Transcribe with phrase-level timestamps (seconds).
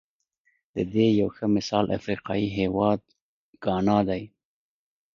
[0.75, 3.01] د دې یو ښه مثال افریقايي هېواد
[3.63, 4.23] ګانا دی.